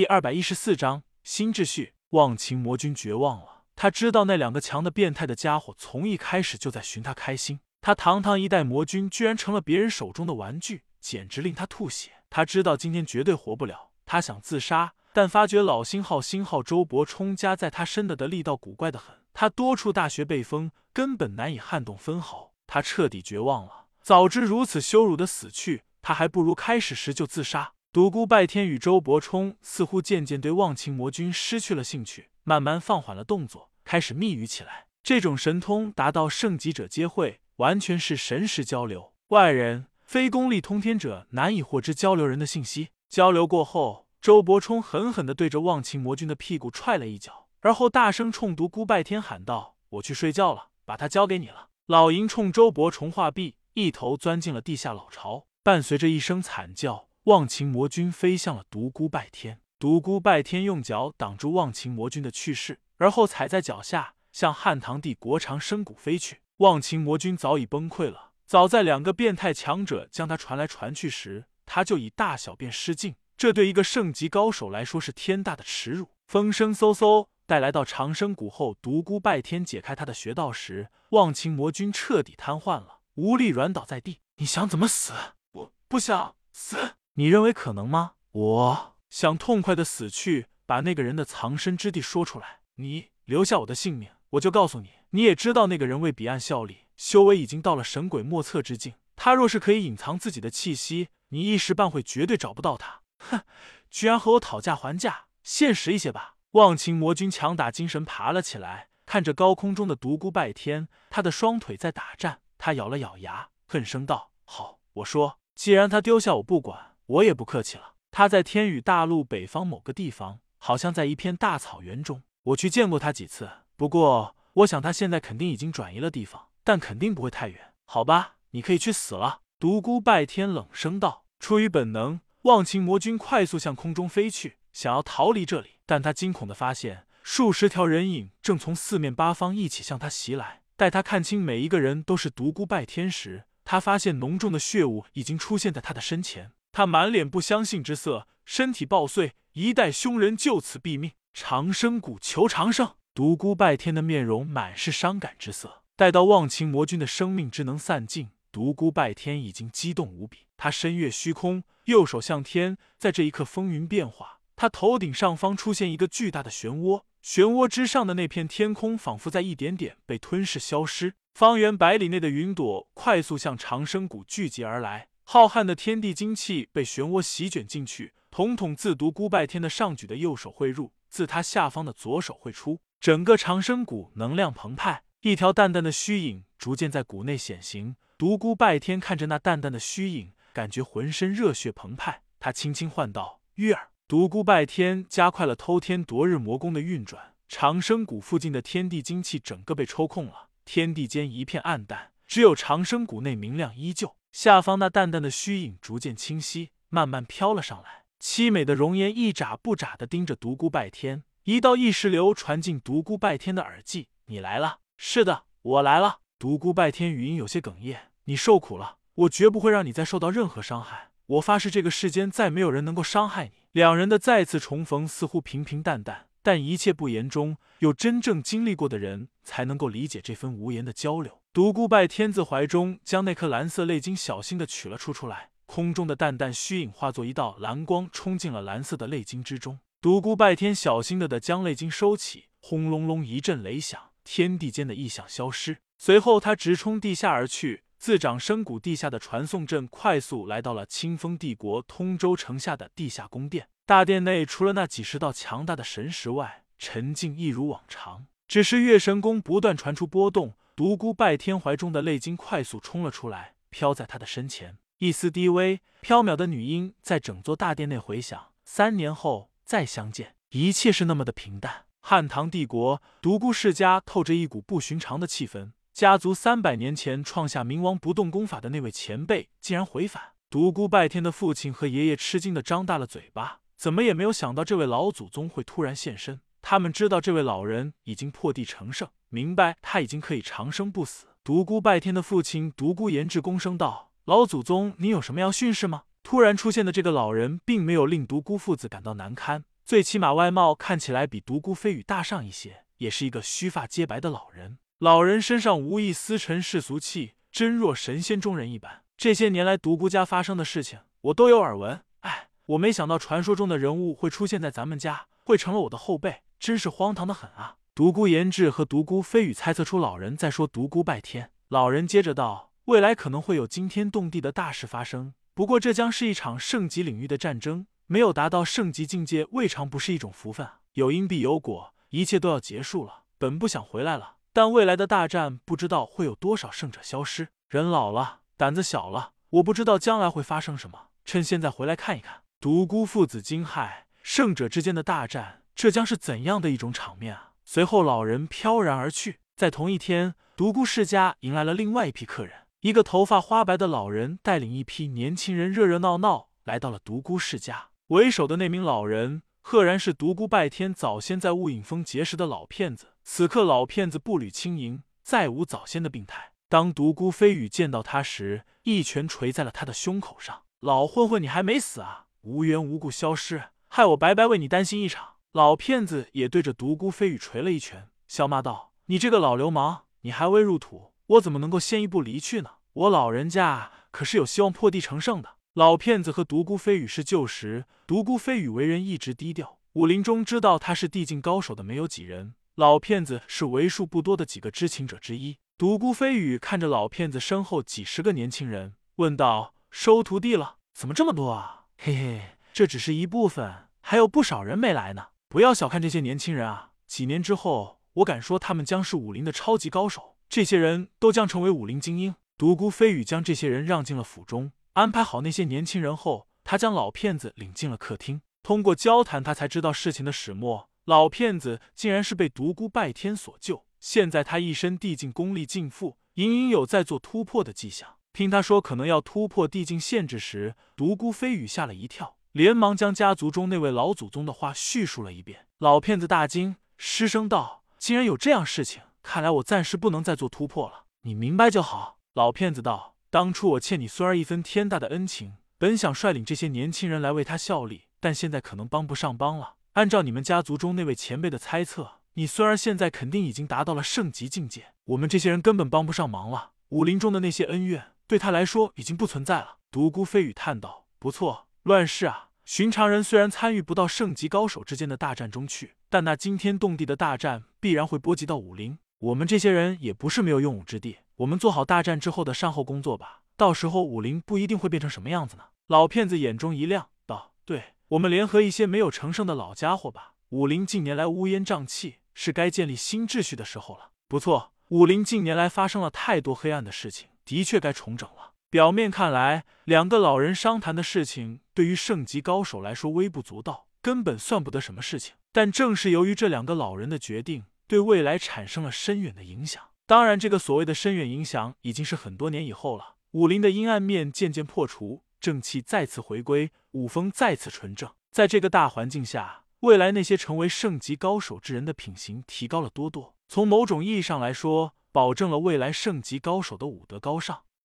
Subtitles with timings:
[0.00, 1.92] 第二百一十四章新秩序。
[2.12, 7.60] 忘情魔君绝望了，他知道那两个强的变态的家伙从一开始就在寻他开心。
[7.82, 12.12] 他堂堂一代魔君，居然成了别人手中的玩具，简直令他吐血。
[12.30, 22.54] 他知道今天绝对活不了，他想自杀，但发觉老星号星号周伯冲加在他身的的力道古怪的很，他多处大穴被封，根本难以撼动分毫。
[22.66, 23.88] 他彻底绝望了。
[24.00, 27.74] 早知如此羞辱的死去，他还不如开始时就自杀。
[27.92, 34.86] 独孤拜天与周伯冲似乎渐渐对忘情魔君失去了兴趣，慢慢放缓了动作，开始密语起来。
[35.02, 42.90] 这种神通达到圣级者皆会，完全是神识交流，外人非功力通天者难以获知交流人的信息。
[43.08, 57.08] 交流过后，周伯冲狠狠地对着忘情魔君的屁股踹了一脚，而后大声冲独孤拜天喊道：“我去睡觉了，把他交给你了。”老鹰冲周伯冲画壁，一头钻进了地下老巢，伴随着一声惨叫。
[57.24, 66.40] 忘情魔君飞向了独孤拜天，独孤拜天用脚挡住忘情魔君的去势，而后踩在脚下，向汉唐帝国长生谷飞去。
[66.56, 73.16] 忘情魔君早已崩溃了，早在两个变态强者将他传来传去时，他就已大小便失禁。
[73.36, 76.08] 这对一个圣级高手来说是天大的耻辱。
[76.26, 84.20] 风声嗖嗖，待来到长生谷后，独孤拜天解开他的穴道时，忘情魔君彻底瘫痪了，无力软倒在地。
[84.36, 85.12] 你想怎么死？
[85.52, 86.94] 我不想死。
[87.14, 88.12] 你认为可能吗？
[88.32, 92.60] 我想痛快的死去，把那个人的藏身之地说出来。
[92.76, 94.90] 你留下我的性命，我就告诉你。
[95.10, 98.94] 你也知道那个人为彼岸效力，修为已经到了神鬼莫测之境。
[99.16, 103.02] 他若是可以隐藏自己的气息，你一时半会绝对找不到他。
[103.18, 103.42] 哼，
[103.90, 106.36] 居然和我讨价还价，现实一些吧。
[106.52, 112.40] 忘情魔君强打精神爬了起来，看着高空中的独孤拜天，他的双腿在打颤。
[112.56, 117.94] 他咬了咬牙，恨声道：“好，我说，既然他丢下我不管。”我也不客气了。
[118.12, 122.22] 他在天宇大陆北方某个地方，好像在一片大草原中。
[122.44, 127.74] 我去见过他几次，不过我想他现在肯定已经转移了地方，但肯定不会太远。
[127.84, 129.40] 好吧，你可以去死了。
[129.58, 131.24] 独孤拜天冷声道。
[131.40, 135.78] 出于本能，忘情魔君快速向空中飞去，想要逃离这里。
[135.86, 140.62] 但他惊恐的发现，数十条人影正从四面八方一起向他袭来。
[140.76, 146.52] 待他看清每一个人都是独孤拜天时，他发现浓重的血雾已经出现在他的身前。
[146.72, 151.12] 他满脸不相信之色，身体爆碎，一代凶人就此毙命。
[151.32, 152.94] 长生谷求长生！
[153.14, 155.82] 独孤拜天的面容满是伤感之色。
[155.96, 160.46] 待到忘情魔君的生命之能散尽，独孤拜天已经激动无比。
[160.56, 164.38] 他身跃虚空，右手向天，在这一刻风云变化。
[164.56, 171.14] 他头顶上方出现一个巨大的漩涡，漩涡之上的那片天空仿佛在一点点被吞噬消失。
[171.34, 175.09] 方圆百里内的云朵快速向长生谷聚集而来。
[175.32, 187.94] 浩瀚的天地精气被漩涡席卷进去，统统自独孤拜天的上举的右手汇入，自他下方的左手汇出，整个长生谷能量澎湃，一条淡淡的虚影逐渐在谷内显形。
[188.18, 192.22] 独孤拜天看着那淡淡的虚影，感觉浑身热血澎湃。
[192.40, 204.16] 他轻轻唤道：“玉儿。”独孤拜天加快了偷天夺日魔功的运转，长生谷附近的天地精气整个被抽空了，天地间一片暗淡，只有长生谷内明亮依旧。
[204.32, 208.04] 下方那淡淡的虚影逐渐清晰，慢慢飘了上来。
[208.20, 214.80] 凄美的容颜一眨不眨的盯着独孤拜天，一道意识流传进独孤拜天的耳际：“你来了。
[214.96, 221.10] ”“是的，我来了。”独孤拜天语音有些哽咽：“你受苦了，我绝不会让你再受到任何伤害。
[221.26, 231.39] 我发誓，这个世间再没有人能够伤害你。”两人的再次重逢似乎平平淡淡，但一切不言中，有真正经历过的人才能够理解这份无言的交流。
[231.52, 239.80] 独孤拜天自怀中将那颗蓝色泪晶小心的取了出出来，空中的淡淡虚影化作一道蓝光，冲进了蓝色的泪晶之中。
[240.00, 245.78] 独孤拜天小心的的将泪晶收起，轰隆隆一阵雷响，天地间的异象消失。
[245.98, 253.66] 随后他直冲地下而去，自长生谷地下的传送阵快速来到了清风帝国通州城下的地下宫殿。
[253.84, 260.54] 大殿内除了那几十道强大的神识外，沉静一如往常，只是月神宫不断传出波动。
[260.80, 264.78] 独孤拜天怀中的泪晶快速冲了出来，飘在他的身前。
[264.96, 268.46] 一丝低微飘渺的女音在整座大殿内回响。
[268.64, 271.84] 三年后再相见，一切是那么的平淡。
[272.00, 275.72] 汉唐帝国独孤世家透着一股不寻常的气氛。
[275.92, 280.32] 家族三百年前创下冥王不动功法的那位前辈竟然回返。
[280.48, 286.40] 独孤拜天的父亲和爷爷吃惊的张大了嘴巴，怎么也没有想到这位老祖宗会突然现身。
[286.62, 289.10] 他们知道这位老人已经破地成圣。
[289.30, 291.26] 明白他已经可以长生不死。
[291.42, 304.78] 独孤拜天的父亲独孤延志躬声道：“老祖宗，您有什么要训示吗？”突然出现的这个老人并没有令独孤父子感到难堪，最起码外貌看起来比独孤飞羽大上一些，也是一个须发皆白的老人。
[304.98, 309.02] 老人身上无一丝尘世俗气，真若神仙中人一般。
[309.16, 312.02] 这些年来独孤家发生的事情，我都有耳闻。
[312.20, 317.76] 哎，我没想到传说中的人物会出现在咱们家，会成了我的后辈，真是荒唐的很啊！
[318.00, 321.50] 独孤延志和独孤飞羽猜测出老人在说独孤拜天。
[321.68, 330.66] 老人接着道：“未来可能会有惊天动地的大事发生，不过这将是一场圣级领域的战争。”没有达到圣级境界，未尝不是一种福分。
[330.94, 333.24] 有因必有果，一切都要结束了。
[333.36, 337.48] 本不想回来了，但未来的大战不知道会有多少胜者消失。
[337.68, 341.08] 人老了，胆子小了，我不知道将来会发生什么。
[341.26, 347.48] 趁现在回来看一看，独孤父子惊骇，圣者之间的大战，这将是怎样的一种场面啊！
[347.64, 349.40] 随后，老人飘然而去。
[349.56, 357.90] 在同一天，独孤世家迎来了另外一批客人，一个头发花白的老人带领一批年轻人，热热闹闹来到了独孤世家。
[358.08, 363.08] 为首的那名老人，赫然是独孤拜天早先在雾隐峰结识的老骗子。
[363.22, 366.52] 此刻，老骗子步履轻盈，再无早先的病态。
[366.68, 372.26] 当独孤飞羽见到他时，一拳捶在了他的胸口上：“老混混，你还没死啊！
[372.42, 382.70] 无缘无故消失，害我白白为你担心一场。”老骗子也对着独孤飞羽捶了一拳，笑骂道：“你这个老流氓，你还未入土，我怎么能够先一步离去呢？
[382.92, 395.58] 我老人家可是有希望破地成圣的。”老骗子和独孤飞羽是旧识，独孤飞羽为人一直低调，武林中知道他是地境高手的没有几人，老骗子是为数不多的几个知情者之一。
[395.76, 400.76] 独孤飞羽看着老骗子身后几十个年轻人，问道：“收徒弟了？
[400.92, 402.42] 怎么这么多啊？”嘿嘿，
[402.72, 405.29] 这只是一部分，还有不少人没来呢。
[405.50, 406.92] 不要小看这些年轻人啊！
[407.08, 412.36] 几年之后，我敢说他们将是武林的超级高手，这些人都将成为武林精英。
[412.56, 414.70] 独孤飞羽将这些人让进了府中。
[414.92, 418.42] 安排好那些年轻人后，他将老骗子领进了客厅。
[418.62, 420.88] 通过交谈，他才知道事情的始末。
[421.06, 428.18] 老骗子竟然是被独孤拜天所救，现在他一身地境功力尽复，隐隐有在做突破的迹象。
[428.32, 435.66] 听他说可能要突破地境限制时，独孤飞羽吓了一跳，连忙将家族中那位老祖宗的话叙述了一遍。
[435.78, 441.04] 老骗子大惊，失声道：“竟然有这样事情，看来我暂时不能再做突破了。
[441.22, 443.16] 你明白就好。”老骗子道。
[443.30, 449.74] 当初我欠你孙儿一分天大的恩情，本想率领这些年轻人来为他效力，但现在可能帮不上帮了。
[449.92, 456.72] 按照你们家族中那位前辈的猜测，你孙儿现在肯定已经达到了圣级境界，我们这些人根本帮不上忙了。
[456.88, 459.76] 武林中的那些恩怨，对他来说已经不存在了。
[459.92, 468.98] 独孤飞羽叹道：“不错，乱世啊，寻常人虽然参与不到圣级高手之间的大战中去，但那惊天动地的大战必然会波及到武林。
[469.18, 475.64] 我们这些人也不是没有用武之地。”我们做好大战之后的善后工作吧，到时候武林不一定会变成什么样子呢。
[475.86, 480.34] 老骗子眼中一亮，道：“对，我们联合一些没有成圣的老家伙吧。
[480.50, 484.10] 武林近年来乌烟瘴气，是该建立新秩序的时候了。
[484.28, 495.34] 不错，武林近年来发生了太多黑暗的事情，的确该重整了。”表面看来，两个老人商谈的事情对于圣级高手来说微不足道，根本算不得什么事情。
[495.50, 499.82] 但正是由于这两个老人的决定，对未来产生了深远的影响。
[500.06, 503.16] 当然，这个所谓的深远影响已经是很多年以后了。
[503.32, 508.08] 武林的阴暗面渐渐破除，正气再次回归，武风再次纯正。
[508.30, 513.34] 在这个大环境下，未来那些成为圣级高手之人的品行提高了多多。
[513.48, 517.62] 从某种意义上来说，保证了未来圣级高手的武德高尚。